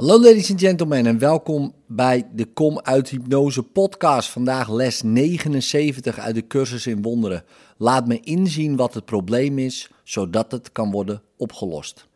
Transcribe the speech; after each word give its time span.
Hallo 0.00 0.20
ladies 0.20 0.50
and 0.50 0.60
gentlemen 0.60 1.06
en 1.06 1.18
welkom 1.18 1.74
bij 1.86 2.28
de 2.34 2.44
Kom 2.44 2.80
uit 2.82 3.08
Hypnose 3.08 3.62
podcast. 3.62 4.28
Vandaag 4.28 4.70
les 4.70 5.02
79 5.02 6.18
uit 6.18 6.34
de 6.34 6.46
cursus 6.46 6.86
in 6.86 7.02
wonderen. 7.02 7.44
Laat 7.76 8.06
me 8.06 8.20
inzien 8.20 8.76
wat 8.76 8.94
het 8.94 9.04
probleem 9.04 9.58
is, 9.58 9.90
zodat 10.04 10.52
het 10.52 10.72
kan 10.72 10.90
worden 10.90 11.22
opgelost. 11.36 12.06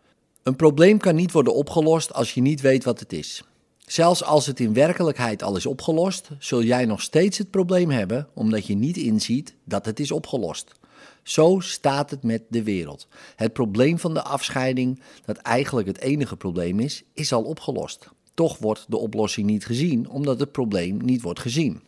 Een 0.43 0.57
probleem 0.57 0.99
kan 0.99 1.15
niet 1.15 1.33
worden 1.33 1.55
opgelost 1.55 2.13
als 2.13 2.35
je 2.35 2.41
niet 2.41 2.61
weet 2.61 2.85
wat 2.85 3.01
het 3.01 3.13
is. 3.13 3.43
Zelfs 3.79 4.25
als 4.25 4.47
het 4.47 4.61
in 4.61 4.75
werkelijkheid 4.75 5.43
al 5.43 5.57
is 5.57 5.67
opgelost, 5.67 6.29
zul 6.39 6.63
jij 6.63 6.85
nog 6.85 7.01
steeds 7.01 7.39
het 7.39 7.51
probleem 7.51 7.91
hebben 7.91 8.29
omdat 8.35 8.67
je 8.67 8.75
niet 8.75 8.97
inziet 8.97 9.55
dat 9.65 9.87
het 9.87 10.01
is 10.01 10.11
opgelost. 10.11 10.73
Zo 11.25 11.59
staat 11.61 12.11
het 12.11 12.23
met 12.23 12.43
de 12.49 12.63
wereld. 12.63 13.07
Het 13.37 13.53
probleem 13.53 13.99
van 13.99 14.15
de 14.15 14.23
afscheiding, 14.23 15.01
dat 15.25 15.37
eigenlijk 15.37 15.87
het 15.87 16.01
enige 16.01 16.37
probleem 16.37 16.81
is, 16.81 17.03
is 17.15 17.33
al 17.33 17.43
opgelost. 17.43 18.09
Toch 18.35 18.59
wordt 18.59 18.85
de 18.89 18.97
oplossing 18.97 19.47
niet 19.47 19.67
gezien, 19.67 20.09
omdat 20.09 20.41
het 20.41 20.53
probleem 20.53 20.97
niet 20.97 21.23
wordt 21.23 21.41
gezien. 21.41 21.83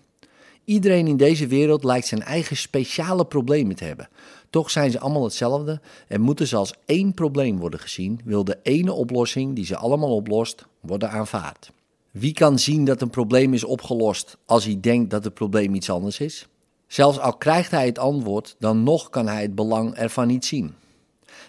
Iedereen 0.64 1.06
in 1.06 1.16
deze 1.16 1.47
wereld 1.47 1.84
lijkt 1.84 2.06
zijn 2.06 2.23
eigen 2.23 2.56
speciale 2.56 3.27
problemen 3.27 3.77
te 3.77 3.84
hebben. 3.84 4.09
Toch 4.51 4.70
zijn 4.70 4.91
ze 4.91 5.01
allemaal 5.01 5.25
hetzelfde 5.25 5.80
en 6.09 6.20
moeten 6.20 6.47
ze 6.47 6.56
als 6.56 6.75
één 6.87 7.14
probleem 7.14 7.59
worden 7.59 7.80
gezien, 7.80 8.20
wil 8.25 8.45
de 8.45 8.59
ene 8.62 8.92
oplossing 8.92 9.55
die 9.55 9.64
ze 9.64 9.77
allemaal 9.77 10.14
oplost 10.14 10.66
worden 10.80 11.11
aanvaard. 11.11 11.70
Wie 12.11 12.33
kan 12.33 12.59
zien 12.59 12.84
dat 12.84 13.03
een 13.03 13.11
probleem 13.11 13.55
is 13.55 13.64
opgelost 13.64 14.37
als 14.47 14.64
hij 14.64 14.80
denkt 14.80 15.11
dat 15.11 15.25
het 15.25 15.34
probleem 15.34 15.75
iets 15.75 15.91
anders 15.91 16.20
is? 16.20 16.47
Zelfs 16.87 17.19
al 17.19 17.37
krijgt 17.37 17.71
hij 17.71 17.87
het 17.87 17.99
antwoord, 17.99 18.57
dan 18.59 18.83
nog 18.83 19.09
kan 19.09 19.29
hij 19.29 19.43
het 19.43 19.55
belang 19.55 19.95
ervan 19.95 20.27
niet 20.27 20.45
zien. 20.45 20.75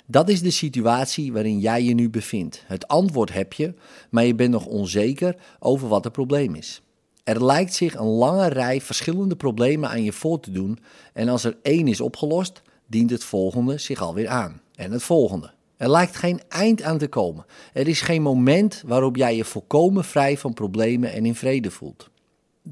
Dat 0.06 0.30
is 0.30 0.42
de 0.42 0.52
situatie 0.52 1.34
waarin 1.34 1.60
jij 1.60 1.84
je 1.84 1.94
nu 1.94 2.10
bevindt. 2.10 2.64
Het 2.66 2.88
antwoord 2.88 3.34
heb 3.34 3.54
je, 3.54 3.74
maar 4.10 4.26
je 4.26 4.36
bent 4.36 4.52
nog 4.52 4.66
onzeker 4.66 5.36
over 5.60 5.88
wat 5.88 6.04
het 6.04 6.14
probleem 6.14 6.56
is. 6.56 6.82
Er 7.24 7.46
lijkt 7.46 7.74
zich 7.74 7.96
een 7.96 8.06
lange 8.06 8.48
rij 8.48 8.82
verschillende 8.82 9.36
problemen 9.36 9.90
aan 9.90 10.04
je 10.04 10.14
voor 10.14 10.40
te 10.40 10.52
doen 10.52 10.80
en 11.14 11.30
als 11.30 11.44
er 11.44 11.58
één 11.62 11.88
is 11.88 12.02
opgelost, 12.02 12.62
dient 12.86 13.10
het 13.10 13.24
volgende 13.24 13.78
zich 13.78 14.02
alweer 14.02 14.28
aan. 14.28 14.62
En 14.76 14.92
het 14.92 15.04
volgende. 15.04 15.52
Er 15.78 15.90
lijkt 15.90 16.16
geen 16.16 16.42
eind 16.50 16.82
aan 16.82 16.98
te 16.98 17.08
komen. 17.08 17.46
Er 17.74 17.88
is 17.88 18.02
geen 18.02 18.22
moment 18.22 18.84
waarop 18.86 19.16
jij 19.16 19.36
je 19.36 19.46
volkomen 19.46 20.04
vrij 20.04 20.38
van 20.38 20.54
problemen 20.54 21.14
en 21.14 21.26
in 21.26 21.36
vrede 21.36 21.72
voelt. 21.72 22.10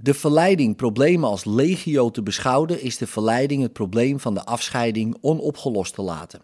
De 0.01 0.13
verleiding 0.13 0.75
problemen 0.75 1.29
als 1.29 1.45
legio 1.45 2.11
te 2.11 2.23
beschouwen 2.23 2.81
is 2.81 2.97
de 2.97 3.07
verleiding 3.07 3.61
het 3.61 3.73
probleem 3.73 4.19
van 4.19 4.33
de 4.33 4.45
afscheiding 4.45 5.17
onopgelost 5.21 5.93
te 5.93 6.01
laten. 6.01 6.41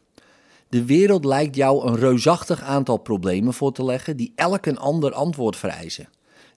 De 0.70 0.86
wereld 0.86 1.26
lijkt 1.26 1.56
jou 1.56 1.88
een 1.88 1.96
reusachtig 1.96 2.62
aantal 2.62 2.98
problemen 2.98 3.54
voor 3.54 3.72
te 3.72 3.84
leggen 3.84 4.18
die 4.18 4.32
elk 4.36 4.66
een 4.66 4.78
ander 4.78 5.14
antwoord 5.14 5.56
vereisen. 5.56 6.10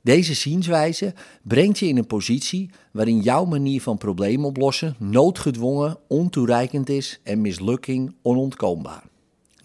Deze 0.02 0.34
zienswijze 0.34 1.14
brengt 1.42 1.78
je 1.78 1.86
in 1.86 1.96
een 1.96 2.06
positie 2.06 2.70
waarin 2.92 3.20
jouw 3.20 3.44
manier 3.44 3.82
van 3.82 3.98
problemen 3.98 4.46
oplossen 4.46 4.96
noodgedwongen, 4.98 5.96
ontoereikend 6.08 6.88
is 6.88 7.20
en 7.22 7.40
mislukking 7.40 8.14
onontkoombaar. 8.22 9.04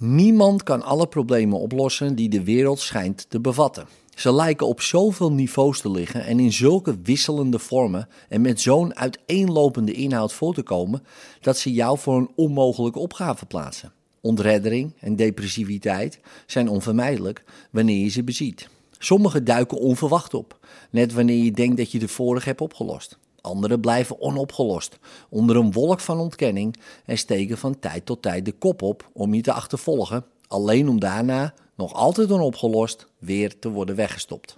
Niemand 0.01 0.63
kan 0.63 0.81
alle 0.81 1.07
problemen 1.07 1.59
oplossen 1.59 2.15
die 2.15 2.29
de 2.29 2.43
wereld 2.43 2.79
schijnt 2.79 3.25
te 3.29 3.39
bevatten. 3.39 3.87
Ze 4.15 4.33
lijken 4.33 4.67
op 4.67 4.81
zoveel 4.81 5.31
niveaus 5.31 5.81
te 5.81 5.91
liggen 5.91 6.25
en 6.25 6.39
in 6.39 6.53
zulke 6.53 6.97
wisselende 7.03 7.59
vormen 7.59 8.07
en 8.29 8.41
met 8.41 8.61
zo'n 8.61 8.95
uiteenlopende 8.95 9.91
inhoud 9.91 10.33
voor 10.33 10.53
te 10.53 10.61
komen 10.61 11.03
dat 11.41 11.57
ze 11.57 11.73
jou 11.73 11.97
voor 11.97 12.17
een 12.17 12.29
onmogelijke 12.35 12.99
opgave 12.99 13.45
plaatsen. 13.45 13.91
Ontreddering 14.21 14.93
en 14.99 15.15
depressiviteit 15.15 16.19
zijn 16.45 16.69
onvermijdelijk 16.69 17.43
wanneer 17.71 18.03
je 18.03 18.09
ze 18.09 18.23
beziet. 18.23 18.69
Sommige 18.97 19.43
duiken 19.43 19.77
onverwacht 19.77 20.33
op, 20.33 20.59
net 20.89 21.13
wanneer 21.13 21.43
je 21.43 21.51
denkt 21.51 21.77
dat 21.77 21.91
je 21.91 21.99
de 21.99 22.07
vorige 22.07 22.47
hebt 22.47 22.61
opgelost. 22.61 23.17
Andere 23.41 23.79
blijven 23.79 24.21
onopgelost, 24.21 24.99
onder 25.29 25.55
een 25.55 25.71
wolk 25.71 25.99
van 25.99 26.19
ontkenning 26.19 26.75
en 27.05 27.17
steken 27.17 27.57
van 27.57 27.79
tijd 27.79 28.05
tot 28.05 28.21
tijd 28.21 28.45
de 28.45 28.51
kop 28.51 28.81
op 28.81 29.09
om 29.13 29.33
je 29.33 29.41
te 29.41 29.53
achtervolgen, 29.53 30.25
alleen 30.47 30.89
om 30.89 30.99
daarna 30.99 31.53
nog 31.75 31.93
altijd 31.93 32.31
onopgelost, 32.31 33.07
weer 33.17 33.59
te 33.59 33.69
worden 33.69 33.95
weggestopt. 33.95 34.57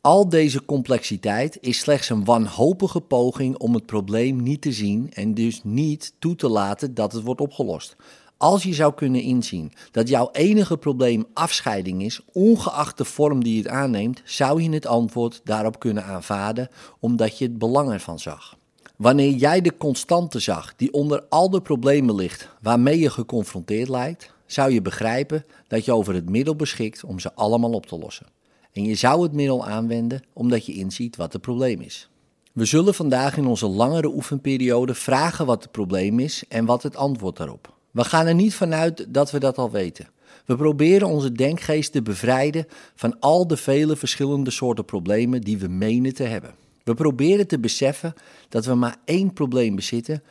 Al 0.00 0.28
deze 0.28 0.64
complexiteit 0.64 1.58
is 1.60 1.78
slechts 1.78 2.08
een 2.08 2.24
wanhopige 2.24 3.00
poging 3.00 3.58
om 3.58 3.74
het 3.74 3.86
probleem 3.86 4.42
niet 4.42 4.62
te 4.62 4.72
zien 4.72 5.10
en 5.12 5.34
dus 5.34 5.60
niet 5.64 6.12
toe 6.18 6.34
te 6.36 6.48
laten 6.48 6.94
dat 6.94 7.12
het 7.12 7.22
wordt 7.22 7.40
opgelost. 7.40 7.96
Als 8.38 8.62
je 8.62 8.74
zou 8.74 8.94
kunnen 8.94 9.20
inzien 9.22 9.72
dat 9.90 10.08
jouw 10.08 10.28
enige 10.32 10.76
probleem 10.76 11.24
afscheiding 11.32 12.02
is, 12.02 12.20
ongeacht 12.32 12.98
de 12.98 13.04
vorm 13.04 13.44
die 13.44 13.58
het 13.58 13.68
aanneemt, 13.68 14.22
zou 14.24 14.62
je 14.62 14.70
het 14.70 14.86
antwoord 14.86 15.40
daarop 15.44 15.78
kunnen 15.78 16.04
aanvaarden 16.04 16.68
omdat 17.00 17.38
je 17.38 17.44
het 17.44 17.58
belang 17.58 17.92
ervan 17.92 18.18
zag. 18.18 18.56
Wanneer 18.96 19.30
jij 19.30 19.60
de 19.60 19.76
constante 19.76 20.38
zag 20.38 20.76
die 20.76 20.92
onder 20.92 21.24
al 21.28 21.50
de 21.50 21.60
problemen 21.60 22.14
ligt 22.14 22.48
waarmee 22.62 22.98
je 22.98 23.10
geconfronteerd 23.10 23.88
lijkt, 23.88 24.32
zou 24.46 24.72
je 24.72 24.82
begrijpen 24.82 25.44
dat 25.68 25.84
je 25.84 25.92
over 25.92 26.14
het 26.14 26.28
middel 26.28 26.56
beschikt 26.56 27.04
om 27.04 27.18
ze 27.18 27.34
allemaal 27.34 27.72
op 27.72 27.86
te 27.86 27.98
lossen. 27.98 28.26
En 28.72 28.84
je 28.84 28.94
zou 28.94 29.22
het 29.22 29.32
middel 29.32 29.66
aanwenden 29.66 30.22
omdat 30.32 30.66
je 30.66 30.72
inziet 30.72 31.16
wat 31.16 31.32
het 31.32 31.42
probleem 31.42 31.80
is. 31.80 32.08
We 32.52 32.64
zullen 32.64 32.94
vandaag 32.94 33.36
in 33.36 33.46
onze 33.46 33.66
langere 33.66 34.08
oefenperiode 34.08 34.94
vragen 34.94 35.46
wat 35.46 35.62
het 35.62 35.72
probleem 35.72 36.18
is 36.18 36.44
en 36.48 36.64
wat 36.64 36.82
het 36.82 36.96
antwoord 36.96 37.36
daarop. 37.36 37.75
We 37.96 38.04
gaan 38.04 38.26
er 38.26 38.34
niet 38.34 38.54
vanuit 38.54 39.06
dat 39.08 39.30
we 39.30 39.38
dat 39.38 39.58
al 39.58 39.70
weten. 39.70 40.08
We 40.44 40.56
proberen 40.56 41.08
onze 41.08 41.32
denkgeest 41.32 41.92
te 41.92 42.02
bevrijden 42.02 42.66
van 42.94 43.20
al 43.20 43.46
de 43.46 43.56
vele 43.56 43.96
verschillende 43.96 44.50
soorten 44.50 44.84
problemen 44.84 45.40
die 45.40 45.58
we 45.58 45.68
menen 45.68 46.14
te 46.14 46.22
hebben. 46.22 46.54
We 46.84 46.94
proberen 46.94 47.46
te 47.46 47.58
beseffen 47.58 48.14
dat 48.48 48.64
we 48.64 48.74
maar 48.74 48.96
één 49.04 49.32
probleem 49.32 49.74
bezitten 49.74 50.22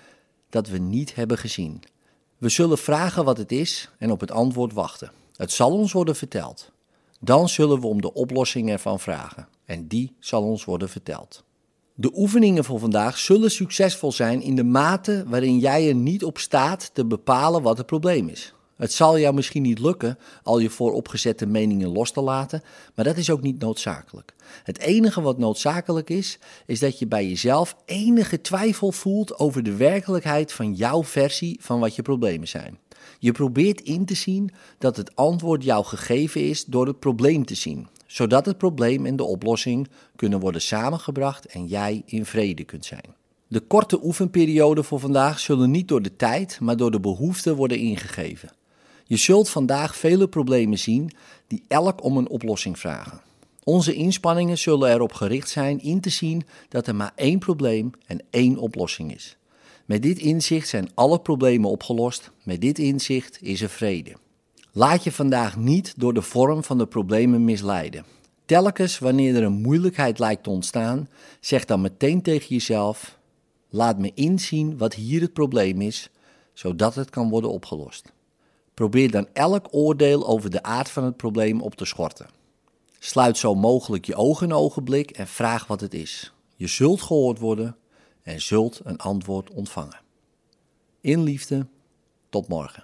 dat 0.50 0.68
we 0.68 0.78
niet 0.78 1.16
hebben 1.16 1.38
gezien. 1.38 1.84
We 2.38 2.50
zullen 2.50 2.78
vragen 2.78 3.26
wat 3.26 3.38
het 3.38 3.52
is 3.52 3.90
en 3.97 4.12
op 4.12 4.20
het 4.20 4.32
antwoord 4.32 4.74
wachten. 4.74 5.12
Het 5.36 5.52
zal 5.52 5.72
ons 5.72 5.92
worden 5.92 6.16
verteld. 6.16 6.72
Dan 7.20 7.50
zullen 7.50 7.80
we 7.80 7.88
om 7.88 8.02
de 8.02 8.14
oplossing 8.14 8.70
ervan 8.70 9.00
vragen 9.00 9.47
en 9.66 9.88
die 9.88 10.16
zal 10.20 10.44
ons 10.44 10.66
worden 10.66 10.90
verteld. 10.90 11.44
De 11.97 12.11
oefeningen 12.16 12.63
voor 12.63 12.79
vandaag 12.79 13.17
zullen 13.17 13.51
succesvol 13.51 14.11
zijn 14.11 14.41
in 14.41 14.56
de 14.56 14.63
mate 14.63 15.23
waarin 15.28 15.59
jij 15.59 15.88
er 15.88 15.95
niet 15.95 16.23
op 16.23 16.38
staat 16.38 16.94
te 16.94 17.06
bepalen 17.06 17.61
wat 17.61 17.78
het 17.78 17.85
probleem 17.85 18.29
is. 18.29 18.54
Het 18.75 18.94
zal 18.94 19.19
jou 19.19 19.36
misschien 19.36 19.62
niet 19.62 19.80
lukken 19.80 20.18
al 20.44 20.59
je 20.59 20.69
vooropgezette 20.69 21.46
meningen 21.46 21.90
los 21.90 22.12
te 22.12 22.22
laten, 22.22 22.63
maar 22.96 23.06
dat 23.06 23.18
is 23.18 23.30
ook 23.30 23.41
niet 23.41 23.59
noodzakelijk. 23.59 24.34
Het 24.63 24.80
enige 24.80 25.22
wat 25.22 25.38
noodzakelijk 25.38 26.09
is, 26.09 26.40
is 26.66 26.80
dat 26.80 27.00
je 27.00 27.08
bij 27.08 27.28
jezelf 27.28 27.75
enige 27.85 28.41
twijfel 28.41 28.91
voelt 28.91 29.40
over 29.40 29.64
de 29.64 29.75
werkelijkheid 29.75 30.53
van 30.53 30.74
jouw 30.74 31.03
versie 31.03 31.59
van 31.62 31.80
wat 31.80 31.96
je 31.96 32.02
problemen 32.02 32.47
zijn. 32.47 32.80
Je 33.19 33.31
probeert 33.31 33.81
in 33.81 34.06
te 34.06 34.16
zien 34.16 34.52
dat 34.78 34.97
het 34.97 35.16
antwoord 35.16 35.64
jou 35.64 35.85
gegeven 35.85 36.41
is 36.41 36.66
door 36.66 36.88
het 36.88 37.00
probleem 37.00 37.46
te 37.46 37.56
zien, 37.56 37.88
zodat 38.06 38.46
het 38.46 38.58
probleem 38.58 39.06
en 39.06 39.16
de 39.16 39.24
oplossing 39.24 39.88
kunnen 40.16 40.40
worden 40.40 40.62
samengebracht 40.62 41.46
en 41.46 41.66
jij 41.68 42.02
in 42.06 42.25
vrede 42.25 42.64
kunt 42.64 42.85
zijn. 42.85 43.16
De 43.47 43.59
korte 43.59 44.03
oefenperiode 44.03 44.84
voor 44.84 45.00
vandaag 45.00 45.40
zullen 45.40 45.72
niet 45.72 45.88
door 45.88 46.02
de 46.02 46.16
tijd, 46.16 46.59
maar 46.59 46.78
door 46.78 46.91
de 46.91 47.00
behoefte 47.00 47.56
worden 47.56 47.78
ingegeven. 47.78 48.50
Je 49.07 49.17
zult 49.17 49.49
vandaag 49.49 49.95
vele 49.95 50.27
problemen 50.27 50.79
zien 50.79 51.11
die 51.47 51.63
elk 51.67 52.03
om 52.03 52.17
een 52.17 52.29
oplossing 52.29 52.79
vragen. 52.79 53.21
Onze 53.63 53.93
inspanningen 53.93 54.57
zullen 54.57 54.91
erop 54.91 55.13
gericht 55.13 55.49
zijn 55.49 55.81
in 55.81 56.01
te 56.01 56.09
zien 56.09 56.45
dat 56.69 56.88
er 56.88 56.95
maar 56.95 57.11
één 57.16 57.39
probleem 57.39 57.91
en 58.05 58.21
één 58.29 58.57
oplossing 58.57 59.13
is. 59.13 59.38
Met 59.85 60.01
dit 60.01 60.19
inzicht 60.19 60.67
zijn 60.67 60.89
alle 60.93 61.19
problemen 61.19 61.69
opgelost, 61.69 62.31
met 62.43 62.61
dit 62.61 62.79
inzicht 62.79 63.38
is 63.41 63.61
er 63.61 63.69
vrede. 63.69 64.13
Laat 64.71 65.03
je 65.03 65.11
vandaag 65.11 65.57
niet 65.57 65.93
door 65.97 66.13
de 66.13 66.22
vorm 66.22 66.63
van 66.63 66.77
de 66.77 66.85
problemen 66.85 67.43
misleiden. 67.43 68.05
Telkens 68.45 68.99
wanneer 68.99 69.35
er 69.35 69.43
een 69.43 69.61
moeilijkheid 69.61 70.19
lijkt 70.19 70.43
te 70.43 70.49
ontstaan, 70.49 71.09
zeg 71.40 71.66
dan 71.66 71.81
meteen 71.81 72.22
tegen 72.22 72.47
jezelf: 72.47 73.17
Laat 73.69 73.99
me 73.99 74.11
inzien 74.13 74.78
wat 74.78 74.93
hier 74.93 75.22
het 75.22 75.34
probleem 75.34 75.81
is, 75.81 76.09
zodat 76.53 76.96
het 76.96 77.09
kan 77.09 77.29
worden 77.29 77.51
opgelost. 77.51 78.13
Probeer 78.75 79.11
dan 79.11 79.27
elk 79.33 79.67
oordeel 79.72 80.27
over 80.27 80.49
de 80.49 80.63
aard 80.63 80.89
van 80.89 81.03
het 81.03 81.17
probleem 81.17 81.61
op 81.61 81.75
te 81.75 81.85
schorten. 81.85 82.29
Sluit 82.99 83.37
zo 83.37 83.55
mogelijk 83.55 84.05
je 84.05 84.16
ogen 84.16 84.49
een 84.49 84.55
ogenblik 84.55 85.11
en 85.11 85.27
vraag 85.27 85.67
wat 85.67 85.81
het 85.81 85.93
is. 85.93 86.33
Je 86.55 86.67
zult 86.67 87.01
gehoord 87.01 87.39
worden 87.39 87.77
en 88.22 88.41
zult 88.41 88.81
een 88.83 88.97
antwoord 88.97 89.49
ontvangen. 89.49 90.01
In 91.01 91.23
liefde, 91.23 91.67
tot 92.29 92.47
morgen. 92.47 92.83